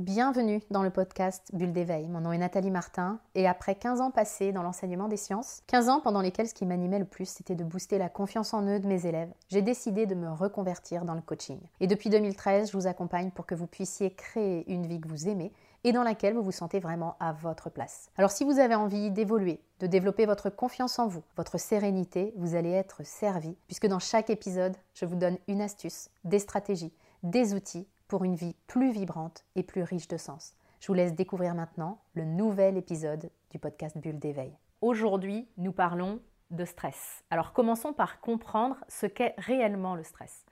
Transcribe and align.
Bienvenue 0.00 0.60
dans 0.72 0.82
le 0.82 0.90
podcast 0.90 1.50
Bulle 1.52 1.72
d'éveil. 1.72 2.08
Mon 2.08 2.20
nom 2.20 2.32
est 2.32 2.38
Nathalie 2.38 2.72
Martin 2.72 3.20
et 3.36 3.46
après 3.46 3.76
15 3.76 4.00
ans 4.00 4.10
passés 4.10 4.50
dans 4.50 4.64
l'enseignement 4.64 5.06
des 5.06 5.16
sciences, 5.16 5.62
15 5.68 5.88
ans 5.88 6.00
pendant 6.00 6.20
lesquels 6.20 6.48
ce 6.48 6.54
qui 6.54 6.66
m'animait 6.66 6.98
le 6.98 7.04
plus 7.04 7.28
c'était 7.28 7.54
de 7.54 7.62
booster 7.62 7.96
la 7.96 8.08
confiance 8.08 8.54
en 8.54 8.66
eux 8.66 8.80
de 8.80 8.88
mes 8.88 9.06
élèves, 9.06 9.32
j'ai 9.50 9.62
décidé 9.62 10.06
de 10.06 10.16
me 10.16 10.32
reconvertir 10.32 11.04
dans 11.04 11.14
le 11.14 11.20
coaching. 11.20 11.60
Et 11.78 11.86
depuis 11.86 12.10
2013, 12.10 12.72
je 12.72 12.76
vous 12.76 12.88
accompagne 12.88 13.30
pour 13.30 13.46
que 13.46 13.54
vous 13.54 13.68
puissiez 13.68 14.10
créer 14.10 14.68
une 14.68 14.84
vie 14.84 15.00
que 15.00 15.06
vous 15.06 15.28
aimez 15.28 15.52
et 15.84 15.92
dans 15.92 16.02
laquelle 16.02 16.34
vous 16.34 16.42
vous 16.42 16.50
sentez 16.50 16.80
vraiment 16.80 17.14
à 17.20 17.32
votre 17.32 17.70
place. 17.70 18.10
Alors 18.16 18.32
si 18.32 18.42
vous 18.42 18.58
avez 18.58 18.74
envie 18.74 19.12
d'évoluer, 19.12 19.60
de 19.78 19.86
développer 19.86 20.26
votre 20.26 20.50
confiance 20.50 20.98
en 20.98 21.06
vous, 21.06 21.22
votre 21.36 21.56
sérénité, 21.56 22.34
vous 22.36 22.56
allez 22.56 22.72
être 22.72 23.06
servi 23.06 23.56
puisque 23.68 23.86
dans 23.86 24.00
chaque 24.00 24.28
épisode, 24.28 24.74
je 24.92 25.04
vous 25.04 25.14
donne 25.14 25.38
une 25.46 25.62
astuce, 25.62 26.10
des 26.24 26.40
stratégies, 26.40 26.92
des 27.22 27.54
outils 27.54 27.86
pour 28.14 28.22
une 28.22 28.36
vie 28.36 28.54
plus 28.68 28.92
vibrante 28.92 29.44
et 29.56 29.64
plus 29.64 29.82
riche 29.82 30.06
de 30.06 30.16
sens. 30.16 30.54
Je 30.78 30.86
vous 30.86 30.94
laisse 30.94 31.16
découvrir 31.16 31.52
maintenant 31.56 31.98
le 32.14 32.24
nouvel 32.24 32.76
épisode 32.76 33.28
du 33.50 33.58
podcast 33.58 33.98
Bulle 33.98 34.20
d'éveil. 34.20 34.56
Aujourd'hui, 34.82 35.48
nous 35.56 35.72
parlons 35.72 36.20
de 36.52 36.64
stress. 36.64 37.24
Alors 37.30 37.52
commençons 37.52 37.92
par 37.92 38.20
comprendre 38.20 38.76
ce 38.86 39.06
qu'est 39.06 39.34
réellement 39.36 39.96
le 39.96 40.04
stress. 40.04 40.44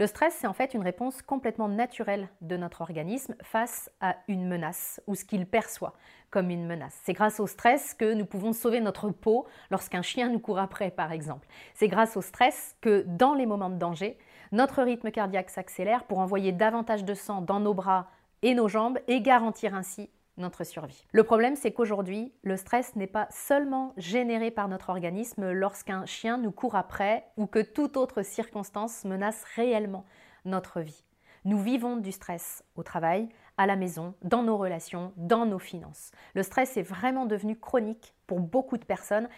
Le 0.00 0.06
stress, 0.06 0.34
c'est 0.40 0.46
en 0.46 0.54
fait 0.54 0.72
une 0.72 0.80
réponse 0.80 1.20
complètement 1.20 1.68
naturelle 1.68 2.30
de 2.40 2.56
notre 2.56 2.80
organisme 2.80 3.34
face 3.42 3.90
à 4.00 4.16
une 4.28 4.48
menace 4.48 4.98
ou 5.06 5.14
ce 5.14 5.26
qu'il 5.26 5.44
perçoit 5.44 5.92
comme 6.30 6.48
une 6.48 6.66
menace. 6.66 6.98
C'est 7.04 7.12
grâce 7.12 7.38
au 7.38 7.46
stress 7.46 7.92
que 7.92 8.14
nous 8.14 8.24
pouvons 8.24 8.54
sauver 8.54 8.80
notre 8.80 9.10
peau 9.10 9.46
lorsqu'un 9.70 10.00
chien 10.00 10.30
nous 10.30 10.38
court 10.38 10.58
après, 10.58 10.90
par 10.90 11.12
exemple. 11.12 11.46
C'est 11.74 11.88
grâce 11.88 12.16
au 12.16 12.22
stress 12.22 12.78
que 12.80 13.04
dans 13.08 13.34
les 13.34 13.44
moments 13.44 13.68
de 13.68 13.76
danger, 13.76 14.16
notre 14.52 14.82
rythme 14.82 15.10
cardiaque 15.10 15.50
s'accélère 15.50 16.04
pour 16.04 16.20
envoyer 16.20 16.52
davantage 16.52 17.04
de 17.04 17.12
sang 17.12 17.42
dans 17.42 17.60
nos 17.60 17.74
bras 17.74 18.08
et 18.40 18.54
nos 18.54 18.68
jambes 18.68 19.00
et 19.06 19.20
garantir 19.20 19.74
ainsi 19.74 20.08
notre 20.40 20.64
survie. 20.64 21.06
Le 21.12 21.22
problème, 21.22 21.56
c'est 21.56 21.72
qu'aujourd'hui, 21.72 22.32
le 22.42 22.56
stress 22.56 22.96
n'est 22.96 23.06
pas 23.06 23.28
seulement 23.30 23.92
généré 23.96 24.50
par 24.50 24.68
notre 24.68 24.90
organisme 24.90 25.52
lorsqu'un 25.52 26.06
chien 26.06 26.38
nous 26.38 26.52
court 26.52 26.74
après 26.74 27.26
ou 27.36 27.46
que 27.46 27.60
toute 27.60 27.96
autre 27.96 28.22
circonstance 28.22 29.04
menace 29.04 29.44
réellement 29.54 30.04
notre 30.44 30.80
vie. 30.80 31.04
Nous 31.44 31.58
vivons 31.58 31.96
du 31.96 32.12
stress 32.12 32.64
au 32.76 32.82
travail, 32.82 33.28
à 33.56 33.66
la 33.66 33.76
maison, 33.76 34.14
dans 34.22 34.42
nos 34.42 34.56
relations, 34.56 35.12
dans 35.16 35.46
nos 35.46 35.58
finances. 35.58 36.12
Le 36.34 36.42
stress 36.42 36.76
est 36.76 36.82
vraiment 36.82 37.26
devenu 37.26 37.58
chronique 37.58 38.14
pour 38.26 38.40
beaucoup 38.40 38.78
de 38.78 38.84
personnes 38.84 39.28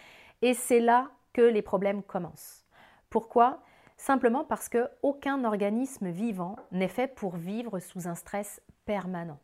et 0.41 0.53
c'est 0.53 0.79
là 0.79 1.11
que 1.33 1.41
les 1.41 1.61
problèmes 1.61 2.03
commencent. 2.03 2.65
Pourquoi? 3.09 3.61
Simplement 3.97 4.43
parce 4.43 4.69
qu'aucun 4.69 5.43
organisme 5.43 6.09
vivant 6.09 6.55
n'est 6.71 6.87
fait 6.87 7.07
pour 7.07 7.35
vivre 7.35 7.79
sous 7.79 8.07
un 8.07 8.15
stress 8.15 8.61
permanent. 8.85 9.39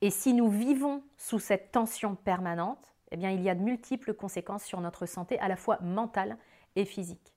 Et 0.00 0.10
si 0.10 0.34
nous 0.34 0.48
vivons 0.48 1.02
sous 1.16 1.38
cette 1.38 1.72
tension 1.72 2.16
permanente, 2.16 2.94
eh 3.12 3.16
il 3.16 3.42
y 3.42 3.48
a 3.48 3.54
de 3.54 3.62
multiples 3.62 4.14
conséquences 4.14 4.64
sur 4.64 4.80
notre 4.80 5.06
santé, 5.06 5.38
à 5.38 5.48
la 5.48 5.56
fois 5.56 5.78
mentale 5.80 6.36
et 6.74 6.84
physique. 6.84 7.35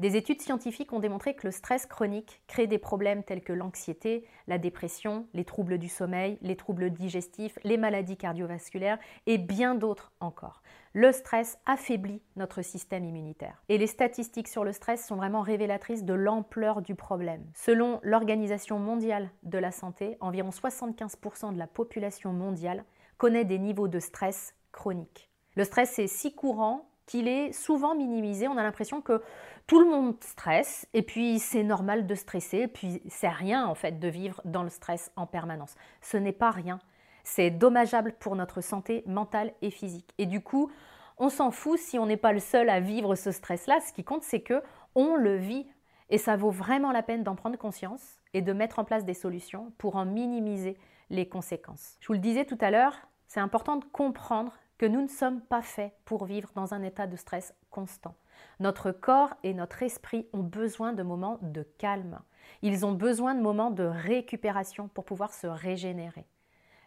Des 0.00 0.14
études 0.14 0.40
scientifiques 0.40 0.92
ont 0.92 1.00
démontré 1.00 1.34
que 1.34 1.44
le 1.44 1.50
stress 1.50 1.84
chronique 1.84 2.40
crée 2.46 2.68
des 2.68 2.78
problèmes 2.78 3.24
tels 3.24 3.42
que 3.42 3.52
l'anxiété, 3.52 4.24
la 4.46 4.56
dépression, 4.56 5.26
les 5.34 5.44
troubles 5.44 5.76
du 5.76 5.88
sommeil, 5.88 6.38
les 6.40 6.54
troubles 6.54 6.90
digestifs, 6.90 7.58
les 7.64 7.76
maladies 7.76 8.16
cardiovasculaires 8.16 9.00
et 9.26 9.38
bien 9.38 9.74
d'autres 9.74 10.12
encore. 10.20 10.62
Le 10.92 11.10
stress 11.10 11.58
affaiblit 11.66 12.22
notre 12.36 12.62
système 12.62 13.04
immunitaire. 13.04 13.60
Et 13.68 13.76
les 13.76 13.88
statistiques 13.88 14.46
sur 14.46 14.62
le 14.62 14.72
stress 14.72 15.04
sont 15.04 15.16
vraiment 15.16 15.42
révélatrices 15.42 16.04
de 16.04 16.14
l'ampleur 16.14 16.80
du 16.80 16.94
problème. 16.94 17.44
Selon 17.54 17.98
l'Organisation 18.04 18.78
mondiale 18.78 19.30
de 19.42 19.58
la 19.58 19.72
santé, 19.72 20.16
environ 20.20 20.50
75% 20.50 21.54
de 21.54 21.58
la 21.58 21.66
population 21.66 22.32
mondiale 22.32 22.84
connaît 23.16 23.44
des 23.44 23.58
niveaux 23.58 23.88
de 23.88 23.98
stress 23.98 24.54
chroniques. 24.70 25.28
Le 25.56 25.64
stress 25.64 25.98
est 25.98 26.06
si 26.06 26.36
courant 26.36 26.87
qu'il 27.08 27.26
est 27.26 27.52
souvent 27.52 27.96
minimisé. 27.96 28.46
On 28.46 28.56
a 28.56 28.62
l'impression 28.62 29.00
que 29.00 29.20
tout 29.66 29.80
le 29.80 29.90
monde 29.90 30.14
stresse 30.20 30.86
et 30.94 31.02
puis 31.02 31.40
c'est 31.40 31.64
normal 31.64 32.06
de 32.06 32.14
stresser, 32.14 32.68
puis 32.68 33.02
c'est 33.08 33.28
rien 33.28 33.66
en 33.66 33.74
fait 33.74 33.98
de 33.98 34.08
vivre 34.08 34.40
dans 34.44 34.62
le 34.62 34.68
stress 34.68 35.10
en 35.16 35.26
permanence. 35.26 35.74
Ce 36.00 36.16
n'est 36.16 36.32
pas 36.32 36.52
rien. 36.52 36.78
C'est 37.24 37.50
dommageable 37.50 38.14
pour 38.20 38.36
notre 38.36 38.60
santé 38.60 39.02
mentale 39.06 39.52
et 39.60 39.70
physique. 39.70 40.14
Et 40.18 40.26
du 40.26 40.40
coup, 40.40 40.70
on 41.18 41.30
s'en 41.30 41.50
fout 41.50 41.78
si 41.78 41.98
on 41.98 42.06
n'est 42.06 42.16
pas 42.16 42.32
le 42.32 42.38
seul 42.38 42.68
à 42.70 42.78
vivre 42.78 43.16
ce 43.16 43.32
stress-là. 43.32 43.80
Ce 43.80 43.92
qui 43.92 44.04
compte, 44.04 44.22
c'est 44.22 44.40
que 44.40 44.62
on 44.94 45.16
le 45.16 45.36
vit 45.36 45.66
et 46.10 46.18
ça 46.18 46.36
vaut 46.36 46.50
vraiment 46.50 46.92
la 46.92 47.02
peine 47.02 47.24
d'en 47.24 47.34
prendre 47.34 47.58
conscience 47.58 48.20
et 48.34 48.42
de 48.42 48.52
mettre 48.52 48.78
en 48.78 48.84
place 48.84 49.04
des 49.04 49.14
solutions 49.14 49.72
pour 49.78 49.96
en 49.96 50.04
minimiser 50.04 50.78
les 51.10 51.28
conséquences. 51.28 51.96
Je 52.00 52.06
vous 52.06 52.12
le 52.14 52.18
disais 52.18 52.44
tout 52.44 52.58
à 52.60 52.70
l'heure, 52.70 53.08
c'est 53.26 53.40
important 53.40 53.76
de 53.76 53.84
comprendre 53.84 54.54
que 54.78 54.86
nous 54.86 55.02
ne 55.02 55.08
sommes 55.08 55.40
pas 55.40 55.62
faits 55.62 55.92
pour 56.04 56.24
vivre 56.24 56.50
dans 56.54 56.72
un 56.72 56.82
état 56.82 57.06
de 57.06 57.16
stress 57.16 57.54
constant. 57.70 58.14
Notre 58.60 58.92
corps 58.92 59.34
et 59.42 59.52
notre 59.52 59.82
esprit 59.82 60.28
ont 60.32 60.44
besoin 60.44 60.92
de 60.92 61.02
moments 61.02 61.38
de 61.42 61.62
calme. 61.78 62.20
Ils 62.62 62.86
ont 62.86 62.92
besoin 62.92 63.34
de 63.34 63.42
moments 63.42 63.70
de 63.70 63.84
récupération 63.84 64.88
pour 64.88 65.04
pouvoir 65.04 65.34
se 65.34 65.46
régénérer. 65.46 66.26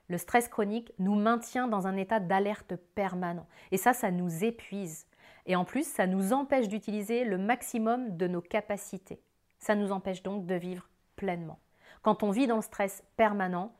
Le 0.07 0.18
stress 0.18 0.47
chronique 0.47 0.91
nous 1.00 1.16
maintient 1.16 1.68
dans 1.68 1.88
un 1.88 1.96
état 1.96 2.19
d'alerte 2.19 2.75
permanent. 2.96 3.47
Et 3.72 3.78
ça, 3.78 3.94
ça 3.94 4.12
nous 4.12 4.44
épuise. 4.44 5.06
Et 5.46 5.56
en 5.56 5.66
plus, 5.66 5.85
ça 5.85 6.08
nous 6.08 6.34
empêche 6.34 6.68
d'utiliser 6.68 7.23
le 7.23 7.38
maximum 7.38 8.18
de 8.18 8.28
nos 8.28 8.41
capacités. 8.41 9.22
Ça 9.59 9.75
nous 9.75 9.91
empêche 9.91 10.23
donc 10.23 10.46
de 10.46 10.56
vivre 10.56 10.90
pleinement. 11.16 11.59
Quand 12.02 12.23
on 12.23 12.31
vit 12.31 12.47
dans 12.47 12.58
le 12.58 12.62
stress 12.62 13.03
permanent, 13.16 13.73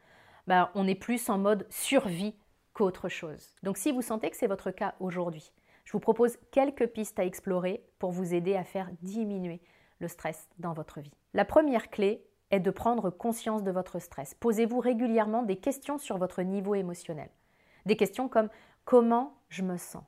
ben, 0.48 0.70
on 0.76 0.88
est 0.88 0.96
plus 0.96 1.30
en 1.30 1.38
mode 1.38 1.66
survie 1.70 2.36
qu'autre 2.82 3.10
chose. 3.10 3.56
Donc 3.62 3.78
si 3.78 3.92
vous 3.92 4.02
sentez 4.02 4.32
que 4.32 4.36
c'est 4.36 4.48
votre 4.48 4.72
cas 4.72 4.96
aujourd'hui, 5.00 5.54
je 5.86 5.92
vous 5.92 6.00
propose 6.00 6.38
quelques 6.50 6.88
pistes 6.88 7.20
à 7.20 7.26
explorer 7.26 7.86
pour 8.00 8.10
vous 8.10 8.34
aider 8.34 8.56
à 8.56 8.64
faire 8.64 8.90
diminuer 9.04 9.62
le 10.00 10.08
stress 10.08 10.50
dans 10.58 10.74
votre 10.74 11.00
vie. 11.00 11.14
La 11.36 11.46
première 11.46 11.92
clé 11.92 12.26
est 12.50 12.60
de 12.60 12.72
prendre 12.72 13.12
conscience 13.12 13.62
de 13.62 13.70
votre 13.70 14.00
stress. 14.00 14.34
Posez-vous 14.34 14.80
régulièrement 14.80 15.44
des 15.44 15.58
questions 15.58 16.00
sur 16.00 16.18
votre 16.18 16.42
niveau 16.42 16.74
émotionnel. 16.74 17.30
Des 17.86 17.96
questions 17.96 18.28
comme 18.28 18.50
comment 18.84 19.36
je 19.50 19.62
me 19.62 19.78
sens? 19.78 20.04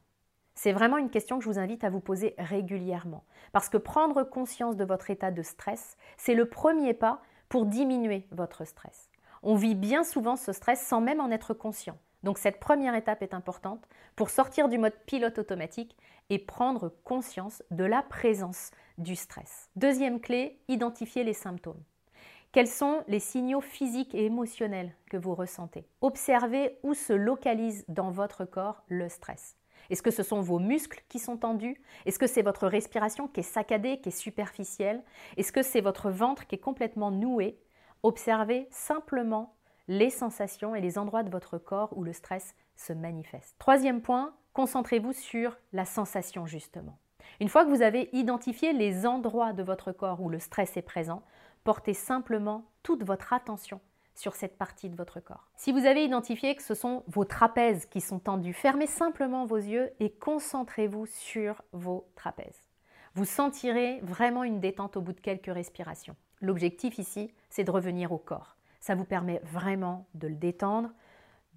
C'est 0.56 0.74
vraiment 0.74 0.98
une 0.98 1.12
question 1.12 1.38
que 1.38 1.44
je 1.44 1.50
vous 1.50 1.60
invite 1.60 1.84
à 1.84 1.92
vous 1.92 2.00
poser 2.00 2.34
régulièrement. 2.40 3.24
Parce 3.52 3.70
que 3.70 3.78
prendre 3.78 4.24
conscience 4.24 4.78
de 4.78 4.84
votre 4.84 5.12
état 5.12 5.30
de 5.30 5.44
stress, 5.44 5.96
c'est 6.18 6.34
le 6.34 6.50
premier 6.50 6.96
pas 6.96 7.22
pour 7.50 7.68
diminuer 7.68 8.26
votre 8.32 8.66
stress. 8.66 9.12
On 9.44 9.54
vit 9.54 9.76
bien 9.76 10.04
souvent 10.04 10.38
ce 10.38 10.52
stress 10.54 10.82
sans 10.82 11.02
même 11.02 11.20
en 11.20 11.30
être 11.30 11.54
conscient. 11.54 12.00
Donc 12.24 12.38
cette 12.38 12.60
première 12.60 12.96
étape 12.96 13.22
est 13.22 13.34
importante 13.34 13.88
pour 14.16 14.30
sortir 14.30 14.70
du 14.70 14.78
mode 14.78 14.98
pilote 15.06 15.38
automatique 15.38 15.98
et 16.30 16.40
prendre 16.40 16.94
conscience 17.04 17.62
de 17.72 17.84
la 17.84 18.02
présence 18.02 18.72
du 18.98 19.16
stress. 19.16 19.70
Deuxième 19.76 20.20
clé, 20.20 20.60
identifier 20.68 21.24
les 21.24 21.34
symptômes. 21.34 21.84
Quels 22.54 22.68
sont 22.68 23.04
les 23.08 23.20
signaux 23.20 23.62
physiques 23.62 24.14
et 24.14 24.26
émotionnels 24.26 24.94
que 25.10 25.18
vous 25.18 25.34
ressentez? 25.34 25.88
Observez 26.02 26.78
où 26.84 26.94
se 26.94 27.14
localise 27.14 27.84
dans 27.88 28.12
votre 28.12 28.46
corps 28.46 28.84
le 28.88 29.10
stress. 29.10 29.58
Est-ce 29.90 30.04
que 30.04 30.12
ce 30.12 30.24
sont 30.24 30.40
vos 30.40 30.60
muscles 30.60 31.04
qui 31.10 31.20
sont 31.20 31.36
tendus? 31.36 31.82
Est-ce 32.06 32.20
que 32.20 32.28
c'est 32.28 32.42
votre 32.42 32.68
respiration 32.68 33.28
qui 33.28 33.42
est 33.42 33.44
saccadée, 33.44 34.00
qui 34.00 34.10
est 34.10 34.12
superficielle? 34.12 35.04
Est-ce 35.36 35.52
que 35.52 35.64
c'est 35.64 35.82
votre 35.82 36.10
ventre 36.10 36.48
qui 36.48 36.56
est 36.56 36.60
complètement 36.60 37.12
noué? 37.12 37.60
Observez 38.04 38.68
simplement 38.70 39.56
les 39.88 40.10
sensations 40.10 40.76
et 40.76 40.82
les 40.82 40.98
endroits 40.98 41.24
de 41.24 41.30
votre 41.30 41.58
corps 41.58 41.96
où 41.98 42.04
le 42.04 42.14
stress 42.14 42.56
se 42.76 42.94
manifeste. 42.94 43.56
Troisième 43.60 44.02
point, 44.02 44.34
concentrez-vous 44.54 45.14
sur 45.14 45.58
la 45.74 45.86
sensation 45.86 46.46
justement. 46.46 46.98
Une 47.40 47.50
fois 47.50 47.66
que 47.66 47.70
vous 47.70 47.82
avez 47.82 48.10
identifié 48.14 48.74
les 48.74 49.06
endroits 49.06 49.54
de 49.54 49.64
votre 49.64 49.92
corps 49.92 50.22
où 50.22 50.30
le 50.30 50.40
stress 50.40 50.78
est 50.78 50.82
présent, 50.82 51.24
portez 51.64 51.94
simplement 51.94 52.66
toute 52.84 53.04
votre 53.04 53.34
attention 53.34 53.80
sur 54.16 54.36
cette 54.36 54.58
partie 54.58 54.90
de 54.90 54.96
votre 54.96 55.20
corps. 55.20 55.50
Si 55.56 55.72
vous 55.72 55.86
avez 55.86 56.04
identifié 56.04 56.56
que 56.56 56.62
ce 56.62 56.76
sont 56.76 57.04
vos 57.08 57.26
trapèzes 57.26 57.86
qui 57.88 58.02
sont 58.02 58.20
tendus, 58.20 58.54
fermez 58.54 58.86
simplement 58.86 59.46
vos 59.46 59.58
yeux 59.58 59.92
et 60.00 60.12
concentrez-vous 60.12 61.08
sur 61.08 61.62
vos 61.72 62.08
trapèzes. 62.16 62.68
Vous 63.16 63.26
sentirez 63.26 64.00
vraiment 64.04 64.44
une 64.44 64.60
détente 64.60 64.98
au 64.98 65.02
bout 65.02 65.14
de 65.14 65.20
quelques 65.20 65.54
respirations. 65.54 66.16
L'objectif 66.42 66.98
ici, 66.98 67.34
c'est 67.50 67.64
de 67.64 67.72
revenir 67.72 68.12
au 68.12 68.18
corps. 68.18 68.58
Ça 68.84 68.96
vous 68.96 69.06
permet 69.06 69.40
vraiment 69.46 70.10
de 70.14 70.28
le 70.28 70.36
détendre, 70.36 70.90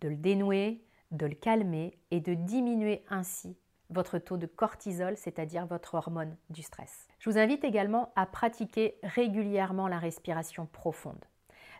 de 0.00 0.06
le 0.06 0.14
dénouer, 0.14 0.87
de 1.11 1.26
le 1.26 1.34
calmer 1.34 1.99
et 2.12 2.20
de 2.20 2.34
diminuer 2.34 3.05
ainsi 3.11 3.58
votre 3.90 4.20
taux 4.20 4.37
de 4.37 4.46
cortisol, 4.46 5.17
c'est-à-dire 5.17 5.67
votre 5.67 5.94
hormone 5.94 6.37
du 6.50 6.62
stress. 6.62 7.08
Je 7.19 7.28
vous 7.28 7.37
invite 7.37 7.64
également 7.64 8.12
à 8.14 8.26
pratiquer 8.26 9.00
régulièrement 9.02 9.88
la 9.88 9.99
respiration 9.99 10.67
profonde. 10.67 11.25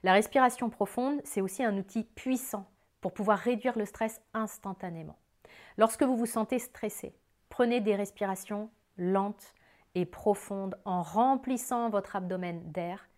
La 0.03 0.15
respiration 0.15 0.69
profonde, 0.69 1.21
c'est 1.23 1.41
aussi 1.41 1.63
un 1.63 1.77
outil 1.77 2.03
puissant 2.03 2.69
pour 3.01 3.15
pouvoir 3.15 3.39
réduire 3.39 3.79
le 3.79 3.85
stress 3.85 4.21
instantanément. 4.35 5.21
Lorsque 5.77 6.03
vous 6.03 6.17
vous 6.17 6.27
sentez 6.27 6.59
stressé, 6.59 7.15
prenez 7.51 7.81
des 7.81 7.95
respirations 7.95 8.69
lentes 8.97 9.55
et 9.95 10.07
profondes 10.07 10.77
en 10.85 11.03
remplissant 11.03 11.89
votre 11.89 12.17
abdomen 12.17 12.73
d'air 12.73 13.09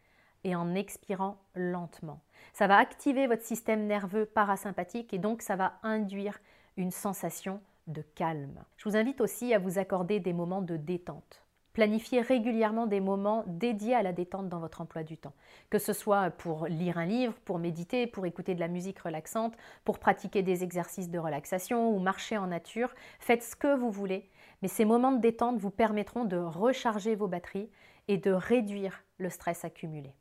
et 0.48 0.56
en 0.56 0.74
expirant 0.74 1.38
lentement. 1.54 2.20
Ça 2.52 2.66
va 2.66 2.76
activer 2.78 3.26
votre 3.26 3.44
système 3.44 3.86
nerveux 3.86 4.24
parasympathique 4.24 5.12
et 5.12 5.18
donc 5.18 5.42
ça 5.42 5.56
va 5.56 5.74
induire 5.82 6.38
une 6.76 6.90
sensation 6.90 7.60
de 7.86 8.02
calme. 8.14 8.64
Je 8.76 8.88
vous 8.88 8.96
invite 8.96 9.20
aussi 9.20 9.52
à 9.54 9.58
vous 9.58 9.78
accorder 9.78 10.20
des 10.20 10.32
moments 10.32 10.62
de 10.62 10.76
détente. 10.76 11.44
Planifiez 11.74 12.22
régulièrement 12.22 12.86
des 12.86 12.98
moments 12.98 13.44
dédiés 13.46 13.94
à 13.94 14.02
la 14.02 14.12
détente 14.12 14.48
dans 14.48 14.58
votre 14.58 14.80
emploi 14.80 15.04
du 15.04 15.16
temps, 15.16 15.34
que 15.70 15.78
ce 15.78 15.92
soit 15.92 16.30
pour 16.30 16.66
lire 16.66 16.98
un 16.98 17.06
livre, 17.06 17.34
pour 17.44 17.58
méditer, 17.58 18.06
pour 18.06 18.26
écouter 18.26 18.54
de 18.54 18.60
la 18.60 18.66
musique 18.66 18.98
relaxante, 18.98 19.54
pour 19.84 19.98
pratiquer 19.98 20.42
des 20.42 20.64
exercices 20.64 21.10
de 21.10 21.18
relaxation 21.18 21.90
ou 21.94 22.00
marcher 22.00 22.36
en 22.36 22.48
nature. 22.48 22.92
Faites 23.20 23.44
ce 23.44 23.54
que 23.54 23.76
vous 23.76 23.92
voulez, 23.92 24.28
mais 24.60 24.68
ces 24.68 24.84
moments 24.84 25.12
de 25.12 25.20
détente 25.20 25.58
vous 25.58 25.70
permettront 25.70 26.24
de 26.24 26.36
recharger 26.36 27.14
vos 27.14 27.28
batteries 27.28 27.70
et 28.08 28.16
de 28.16 28.32
réduire 28.32 29.04
le 29.18 29.30
stress 29.30 29.64
accumulé. 29.64 30.14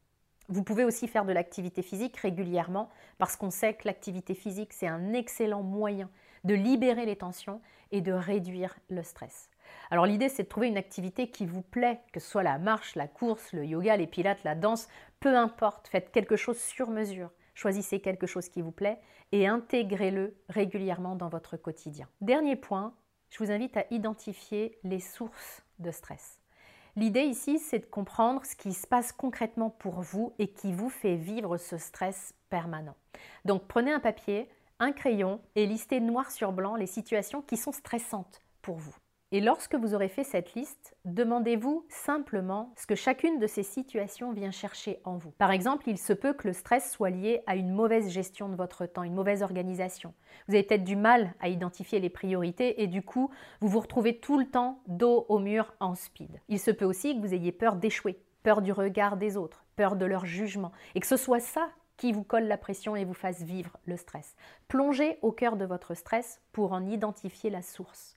Vous 0.49 0.63
pouvez 0.63 0.85
aussi 0.85 1.07
faire 1.07 1.25
de 1.25 1.33
l'activité 1.33 1.81
physique 1.81 2.15
régulièrement 2.17 2.89
parce 3.17 3.35
qu'on 3.35 3.51
sait 3.51 3.73
que 3.73 3.85
l'activité 3.85 4.33
physique, 4.33 4.71
c'est 4.71 4.87
un 4.87 5.13
excellent 5.13 5.61
moyen 5.61 6.09
de 6.45 6.53
libérer 6.53 7.05
les 7.05 7.17
tensions 7.17 7.61
et 7.91 7.99
de 7.99 8.13
réduire 8.13 8.77
le 8.89 9.03
stress. 9.03 9.49
Alors 9.91 10.05
l'idée, 10.05 10.29
c'est 10.29 10.43
de 10.43 10.47
trouver 10.47 10.67
une 10.67 10.77
activité 10.77 11.29
qui 11.29 11.45
vous 11.45 11.61
plaît, 11.61 11.99
que 12.13 12.21
ce 12.21 12.29
soit 12.29 12.43
la 12.43 12.57
marche, 12.59 12.95
la 12.95 13.07
course, 13.07 13.51
le 13.51 13.65
yoga, 13.65 13.97
les 13.97 14.07
pilates, 14.07 14.43
la 14.45 14.55
danse, 14.55 14.87
peu 15.19 15.35
importe, 15.35 15.89
faites 15.89 16.11
quelque 16.11 16.37
chose 16.37 16.59
sur 16.59 16.89
mesure. 16.89 17.31
Choisissez 17.53 17.99
quelque 17.99 18.27
chose 18.27 18.49
qui 18.49 18.61
vous 18.61 18.71
plaît 18.71 18.99
et 19.33 19.47
intégrez-le 19.47 20.37
régulièrement 20.47 21.15
dans 21.15 21.27
votre 21.27 21.57
quotidien. 21.57 22.07
Dernier 22.21 22.55
point, 22.55 22.93
je 23.29 23.43
vous 23.43 23.51
invite 23.51 23.75
à 23.75 23.85
identifier 23.91 24.77
les 24.83 24.99
sources 24.99 25.63
de 25.79 25.91
stress. 25.91 26.36
L'idée 26.97 27.25
ici, 27.25 27.59
c'est 27.59 27.77
de 27.77 27.85
comprendre 27.85 28.43
ce 28.43 28.55
qui 28.55 28.73
se 28.73 28.87
passe 28.87 29.11
concrètement 29.11 29.69
pour 29.69 30.01
vous 30.01 30.33
et 30.39 30.47
qui 30.47 30.73
vous 30.73 30.89
fait 30.89 31.15
vivre 31.15 31.57
ce 31.57 31.77
stress 31.77 32.33
permanent. 32.49 32.95
Donc 33.45 33.67
prenez 33.67 33.93
un 33.93 33.99
papier, 33.99 34.49
un 34.79 34.91
crayon 34.91 35.39
et 35.55 35.67
listez 35.67 35.99
noir 35.99 36.31
sur 36.31 36.51
blanc 36.51 36.75
les 36.75 36.87
situations 36.87 37.43
qui 37.43 37.55
sont 37.55 37.71
stressantes 37.71 38.41
pour 38.63 38.77
vous. 38.77 38.95
Et 39.33 39.41
lorsque 39.41 39.75
vous 39.75 39.93
aurez 39.93 40.07
fait 40.07 40.23
cette 40.23 40.53
liste, 40.53 40.95
demandez-vous 41.03 41.85
simplement 41.89 42.71
ce 42.77 42.87
que 42.87 42.95
chacune 42.95 43.39
de 43.39 43.47
ces 43.47 43.63
situations 43.63 44.31
vient 44.31 44.51
chercher 44.51 45.01
en 45.03 45.17
vous. 45.17 45.31
Par 45.31 45.51
exemple, 45.51 45.89
il 45.89 45.97
se 45.97 46.13
peut 46.13 46.31
que 46.31 46.47
le 46.47 46.53
stress 46.53 46.89
soit 46.89 47.09
lié 47.09 47.43
à 47.45 47.57
une 47.57 47.71
mauvaise 47.71 48.09
gestion 48.09 48.47
de 48.47 48.55
votre 48.55 48.85
temps, 48.85 49.03
une 49.03 49.15
mauvaise 49.15 49.43
organisation. 49.43 50.13
Vous 50.47 50.55
avez 50.55 50.63
peut-être 50.63 50.85
du 50.85 50.95
mal 50.95 51.33
à 51.41 51.49
identifier 51.49 51.99
les 51.99 52.09
priorités 52.09 52.81
et 52.81 52.87
du 52.87 53.01
coup, 53.01 53.29
vous 53.59 53.67
vous 53.67 53.81
retrouvez 53.81 54.17
tout 54.17 54.39
le 54.39 54.45
temps 54.45 54.79
dos 54.87 55.25
au 55.27 55.39
mur 55.39 55.73
en 55.81 55.93
speed. 55.93 56.39
Il 56.47 56.59
se 56.59 56.71
peut 56.71 56.85
aussi 56.85 57.13
que 57.13 57.19
vous 57.19 57.33
ayez 57.33 57.51
peur 57.51 57.75
d'échouer, 57.75 58.21
peur 58.43 58.61
du 58.61 58.71
regard 58.71 59.17
des 59.17 59.35
autres, 59.35 59.65
peur 59.75 59.97
de 59.97 60.05
leur 60.05 60.25
jugement, 60.25 60.71
et 60.95 61.01
que 61.01 61.07
ce 61.07 61.17
soit 61.17 61.41
ça 61.41 61.67
qui 61.97 62.13
vous 62.13 62.23
colle 62.23 62.47
la 62.47 62.57
pression 62.57 62.95
et 62.95 63.03
vous 63.03 63.13
fasse 63.13 63.41
vivre 63.41 63.75
le 63.85 63.97
stress. 63.97 64.37
Plongez 64.69 65.17
au 65.21 65.33
cœur 65.33 65.57
de 65.57 65.65
votre 65.65 65.95
stress 65.95 66.39
pour 66.53 66.71
en 66.71 66.85
identifier 66.85 67.49
la 67.49 67.61
source. 67.61 68.16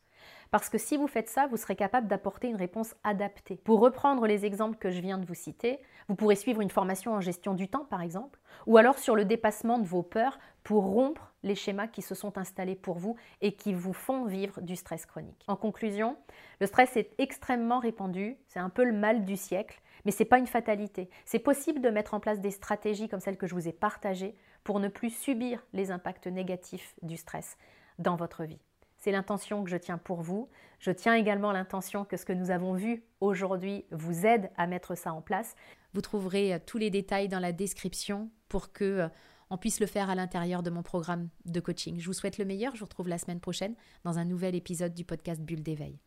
Parce 0.51 0.69
que 0.69 0.79
si 0.79 0.97
vous 0.97 1.07
faites 1.07 1.29
ça, 1.29 1.47
vous 1.47 1.57
serez 1.57 1.77
capable 1.77 2.09
d'apporter 2.09 2.49
une 2.49 2.57
réponse 2.57 2.95
adaptée. 3.05 3.57
Pour 3.57 3.81
reprendre 3.81 4.27
les 4.27 4.45
exemples 4.45 4.79
que 4.79 4.91
je 4.91 5.01
viens 5.01 5.19
de 5.19 5.25
vous 5.25 5.35
citer, 5.35 5.79
vous 6.09 6.17
pourrez 6.17 6.35
suivre 6.35 6.61
une 6.61 6.71
formation 6.71 7.13
en 7.13 7.21
gestion 7.21 7.55
du 7.55 7.69
temps, 7.69 7.85
par 7.85 8.03
exemple, 8.03 8.41
ou 8.67 8.77
alors 8.77 8.99
sur 8.99 9.15
le 9.15 9.25
dépassement 9.25 9.79
de 9.79 9.87
vos 9.87 10.03
peurs 10.03 10.41
pour 10.65 10.85
rompre 10.85 11.33
les 11.45 11.55
schémas 11.55 11.87
qui 11.87 12.03
se 12.03 12.17
sont 12.17 12.37
installés 12.37 12.75
pour 12.75 12.99
vous 12.99 13.17
et 13.41 13.53
qui 13.53 13.73
vous 13.73 13.93
font 13.93 14.25
vivre 14.25 14.61
du 14.61 14.75
stress 14.75 15.07
chronique. 15.07 15.45
En 15.47 15.57
conclusion, 15.57 16.17
le 16.61 16.67
stress 16.67 16.97
est 16.97 17.15
extrêmement 17.19 17.79
répandu, 17.79 18.37
c'est 18.49 18.59
un 18.59 18.71
peu 18.71 18.85
le 18.85 18.93
mal 18.93 19.25
du 19.25 19.37
siècle, 19.37 19.81
mais 20.05 20.11
ce 20.11 20.23
n'est 20.23 20.29
pas 20.29 20.39
une 20.39 20.49
fatalité. 20.49 21.11
C'est 21.25 21.39
possible 21.39 21.81
de 21.81 21.91
mettre 21.91 22.15
en 22.15 22.21
place 22.21 22.41
des 22.41 22.51
stratégies 22.51 23.09
comme 23.09 23.21
celles 23.21 23.39
que 23.39 23.47
je 23.47 23.55
vous 23.55 23.69
ai 23.69 23.73
partagées 23.73 24.35
pour 24.65 24.81
ne 24.81 24.89
plus 24.89 25.11
subir 25.11 25.65
les 25.73 25.93
impacts 25.93 26.27
négatifs 26.27 26.95
du 27.03 27.17
stress 27.17 27.57
dans 27.99 28.17
votre 28.17 28.45
vie. 28.45 28.61
C'est 29.01 29.13
l'intention 29.13 29.65
que 29.65 29.71
je 29.71 29.77
tiens 29.77 29.99
pour 29.99 30.21
vous. 30.21 30.49
Je 30.79 30.91
tiens 30.91 31.15
également 31.15 31.53
l'intention 31.53 32.05
que 32.05 32.17
ce 32.17 32.27
que 32.27 32.35
nous 32.35 32.51
avons 32.51 32.75
vu 32.75 33.03
aujourd'hui 33.21 33.85
vous 33.91 34.27
aide 34.27 34.51
à 34.57 34.67
mettre 34.67 34.95
ça 34.95 35.13
en 35.13 35.23
place. 35.23 35.55
Vous 35.95 36.03
trouverez 36.03 36.55
euh, 36.55 36.59
tous 36.65 36.79
les 36.79 36.91
détails 36.91 37.29
dans 37.29 37.41
la 37.41 37.53
description 37.53 38.31
pour 38.49 38.73
que 38.73 38.85
euh, 38.85 39.09
on 39.49 39.57
puisse 39.57 39.81
le 39.81 39.87
faire 39.87 40.11
à 40.11 40.15
l'intérieur 40.15 40.63
de 40.63 40.71
mon 40.71 40.83
programme 40.83 41.29
de 41.47 41.61
coaching. 41.61 41.99
Je 41.99 42.07
vous 42.07 42.13
souhaite 42.13 42.39
le 42.39 42.45
meilleur. 42.45 42.75
Je 42.75 42.81
vous 42.81 42.87
retrouve 42.87 43.09
la 43.09 43.19
semaine 43.19 43.41
prochaine 43.41 43.75
dans 44.05 44.19
un 44.19 44.25
nouvel 44.25 44.55
épisode 44.55 44.95
du 44.95 45.05
podcast 45.05 45.41
Bulle 45.41 45.63
d'éveil. 45.63 46.01